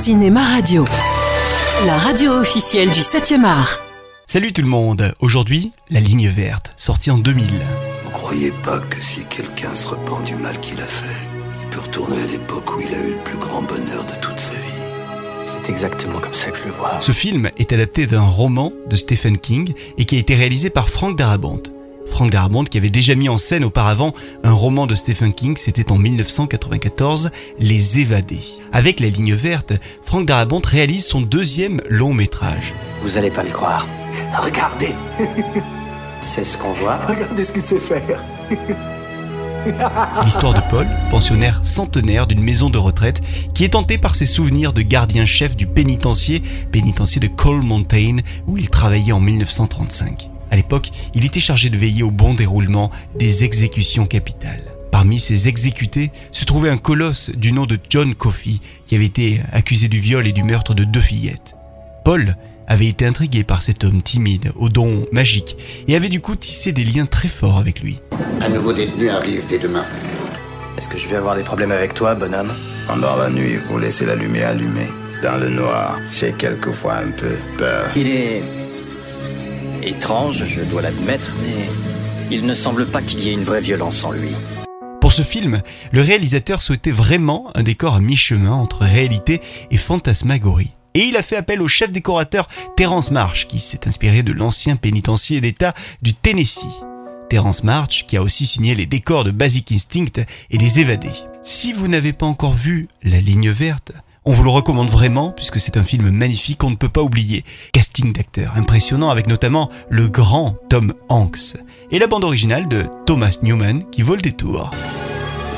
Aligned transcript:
Cinéma 0.00 0.42
Radio, 0.42 0.86
la 1.84 1.98
radio 1.98 2.32
officielle 2.32 2.90
du 2.90 3.00
7e 3.00 3.44
art. 3.44 3.80
Salut 4.26 4.50
tout 4.50 4.62
le 4.62 4.66
monde, 4.66 5.12
aujourd'hui, 5.20 5.72
La 5.90 6.00
Ligne 6.00 6.28
Verte, 6.28 6.72
sortie 6.78 7.10
en 7.10 7.18
2000. 7.18 7.46
Vous 8.04 8.10
croyez 8.10 8.50
pas 8.50 8.78
que 8.78 8.98
si 8.98 9.26
quelqu'un 9.26 9.74
se 9.74 9.88
repent 9.88 10.22
du 10.24 10.36
mal 10.36 10.58
qu'il 10.60 10.80
a 10.80 10.86
fait, 10.86 11.28
il 11.62 11.68
peut 11.68 11.80
retourner 11.80 12.16
à 12.22 12.26
l'époque 12.26 12.74
où 12.74 12.80
il 12.80 12.94
a 12.94 12.98
eu 12.98 13.10
le 13.10 13.22
plus 13.22 13.36
grand 13.36 13.60
bonheur 13.60 14.06
de 14.06 14.14
toute 14.22 14.40
sa 14.40 14.54
vie? 14.54 14.80
C'est 15.44 15.70
exactement 15.70 16.18
comme 16.18 16.34
ça 16.34 16.50
que 16.50 16.56
je 16.56 16.64
le 16.64 16.72
vois. 16.72 16.98
Ce 17.00 17.12
film 17.12 17.50
est 17.58 17.70
adapté 17.74 18.06
d'un 18.06 18.22
roman 18.22 18.72
de 18.88 18.96
Stephen 18.96 19.36
King 19.36 19.74
et 19.98 20.06
qui 20.06 20.16
a 20.16 20.18
été 20.18 20.34
réalisé 20.34 20.70
par 20.70 20.88
Frank 20.88 21.14
Darabont. 21.14 21.62
Frank 22.06 22.30
Darabont 22.30 22.64
qui 22.64 22.78
avait 22.78 22.90
déjà 22.90 23.14
mis 23.14 23.28
en 23.28 23.38
scène 23.38 23.64
auparavant 23.64 24.14
un 24.42 24.52
roman 24.52 24.86
de 24.86 24.94
Stephen 24.94 25.32
King, 25.32 25.56
c'était 25.56 25.90
en 25.92 25.98
1994, 25.98 27.30
Les 27.58 28.00
Évadés. 28.00 28.44
Avec 28.72 29.00
La 29.00 29.08
Ligne 29.08 29.34
Verte, 29.34 29.72
Frank 30.04 30.26
Darabont 30.26 30.62
réalise 30.64 31.06
son 31.06 31.20
deuxième 31.20 31.80
long 31.88 32.12
métrage. 32.12 32.74
Vous 33.02 33.16
allez 33.16 33.30
pas 33.30 33.42
le 33.42 33.50
croire. 33.50 33.86
Regardez 34.36 34.94
C'est 36.22 36.44
ce 36.44 36.58
qu'on 36.58 36.72
voit. 36.72 36.98
Regardez 37.06 37.44
ce 37.44 37.52
qu'il 37.52 37.64
sait 37.64 37.80
faire 37.80 38.22
L'histoire 40.24 40.54
de 40.54 40.60
Paul, 40.70 40.86
pensionnaire 41.10 41.60
centenaire 41.64 42.26
d'une 42.26 42.42
maison 42.42 42.70
de 42.70 42.78
retraite, 42.78 43.20
qui 43.54 43.64
est 43.64 43.70
tenté 43.70 43.98
par 43.98 44.14
ses 44.14 44.26
souvenirs 44.26 44.72
de 44.72 44.80
gardien-chef 44.80 45.54
du 45.54 45.66
pénitencier, 45.66 46.42
pénitencier 46.72 47.20
de 47.20 47.26
Coal 47.26 47.62
Mountain, 47.62 48.16
où 48.46 48.56
il 48.56 48.70
travaillait 48.70 49.12
en 49.12 49.20
1935. 49.20 50.29
À 50.50 50.56
l'époque, 50.56 50.90
il 51.14 51.24
était 51.24 51.40
chargé 51.40 51.70
de 51.70 51.76
veiller 51.76 52.02
au 52.02 52.10
bon 52.10 52.34
déroulement 52.34 52.90
des 53.18 53.44
exécutions 53.44 54.06
capitales. 54.06 54.62
Parmi 54.90 55.20
ces 55.20 55.48
exécutés 55.48 56.10
se 56.32 56.44
trouvait 56.44 56.70
un 56.70 56.76
colosse 56.76 57.30
du 57.30 57.52
nom 57.52 57.64
de 57.64 57.78
John 57.88 58.14
Coffey, 58.14 58.58
qui 58.86 58.96
avait 58.96 59.06
été 59.06 59.40
accusé 59.52 59.88
du 59.88 60.00
viol 60.00 60.26
et 60.26 60.32
du 60.32 60.42
meurtre 60.42 60.74
de 60.74 60.84
deux 60.84 61.00
fillettes. 61.00 61.54
Paul 62.04 62.36
avait 62.66 62.86
été 62.86 63.06
intrigué 63.06 63.44
par 63.44 63.62
cet 63.62 63.84
homme 63.84 64.02
timide, 64.02 64.52
aux 64.56 64.68
dons 64.68 65.06
magiques, 65.12 65.56
et 65.88 65.96
avait 65.96 66.08
du 66.08 66.20
coup 66.20 66.34
tissé 66.36 66.72
des 66.72 66.84
liens 66.84 67.06
très 67.06 67.28
forts 67.28 67.58
avec 67.58 67.80
lui. 67.80 68.00
Un 68.40 68.48
nouveau 68.48 68.72
détenu 68.72 69.10
arrive 69.10 69.44
dès 69.48 69.58
demain. 69.58 69.84
Est-ce 70.76 70.88
que 70.88 70.98
je 70.98 71.08
vais 71.08 71.16
avoir 71.16 71.36
des 71.36 71.42
problèmes 71.42 71.72
avec 71.72 71.94
toi, 71.94 72.14
bonhomme? 72.14 72.52
Pendant 72.86 73.16
la 73.16 73.30
nuit, 73.30 73.56
vous 73.68 73.78
laissez 73.78 74.06
la 74.06 74.14
lumière 74.14 74.50
allumée. 74.50 74.88
Dans 75.22 75.38
le 75.38 75.50
noir, 75.50 75.98
j'ai 76.10 76.32
quelquefois 76.32 76.96
un 76.96 77.10
peu 77.10 77.36
peur. 77.58 77.90
Il 77.96 78.06
est 78.08 78.42
étrange, 79.82 80.44
je 80.46 80.60
dois 80.60 80.82
l'admettre, 80.82 81.30
mais 81.42 81.68
il 82.30 82.46
ne 82.46 82.54
semble 82.54 82.86
pas 82.86 83.02
qu'il 83.02 83.20
y 83.20 83.30
ait 83.30 83.34
une 83.34 83.42
vraie 83.42 83.60
violence 83.60 84.04
en 84.04 84.12
lui. 84.12 84.30
Pour 85.00 85.12
ce 85.12 85.22
film, 85.22 85.62
le 85.92 86.00
réalisateur 86.02 86.60
souhaitait 86.60 86.90
vraiment 86.90 87.50
un 87.54 87.62
décor 87.62 87.94
à 87.94 88.00
mi-chemin 88.00 88.52
entre 88.52 88.84
réalité 88.84 89.40
et 89.70 89.76
fantasmagorie. 89.76 90.74
Et 90.94 91.04
il 91.04 91.16
a 91.16 91.22
fait 91.22 91.36
appel 91.36 91.62
au 91.62 91.68
chef 91.68 91.92
décorateur 91.92 92.48
Terence 92.76 93.10
March, 93.10 93.46
qui 93.46 93.60
s'est 93.60 93.88
inspiré 93.88 94.22
de 94.22 94.32
l'ancien 94.32 94.76
pénitencier 94.76 95.40
d'État 95.40 95.74
du 96.02 96.14
Tennessee. 96.14 96.82
Terence 97.30 97.62
March, 97.62 98.06
qui 98.06 98.16
a 98.16 98.22
aussi 98.22 98.44
signé 98.44 98.74
les 98.74 98.86
décors 98.86 99.22
de 99.22 99.30
Basic 99.30 99.70
Instinct 99.70 100.24
et 100.50 100.58
Les 100.58 100.80
Évadés. 100.80 101.08
Si 101.42 101.72
vous 101.72 101.86
n'avez 101.86 102.12
pas 102.12 102.26
encore 102.26 102.54
vu 102.54 102.88
La 103.04 103.20
Ligne 103.20 103.50
Verte, 103.50 103.92
on 104.24 104.32
vous 104.32 104.42
le 104.42 104.50
recommande 104.50 104.88
vraiment 104.88 105.30
puisque 105.30 105.60
c'est 105.60 105.76
un 105.76 105.84
film 105.84 106.10
magnifique 106.10 106.58
qu'on 106.58 106.70
ne 106.70 106.76
peut 106.76 106.88
pas 106.88 107.02
oublier. 107.02 107.44
Casting 107.72 108.12
d'acteurs 108.12 108.56
impressionnant 108.56 109.10
avec 109.10 109.26
notamment 109.26 109.70
le 109.88 110.08
grand 110.08 110.56
Tom 110.68 110.94
Hanks 111.08 111.56
et 111.90 111.98
la 111.98 112.06
bande 112.06 112.24
originale 112.24 112.68
de 112.68 112.86
Thomas 113.06 113.38
Newman 113.42 113.84
qui 113.90 114.02
vaut 114.02 114.16
le 114.16 114.22
détour. 114.22 114.70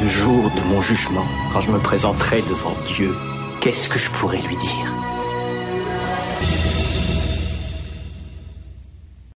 Le 0.00 0.08
jour 0.08 0.50
de 0.50 0.74
mon 0.74 0.82
jugement, 0.82 1.26
quand 1.52 1.60
je 1.60 1.70
me 1.70 1.78
présenterai 1.78 2.42
devant 2.42 2.74
Dieu, 2.94 3.14
qu'est-ce 3.60 3.88
que 3.88 3.98
je 3.98 4.10
pourrais 4.10 4.40
lui 4.42 4.56
dire? 4.56 4.97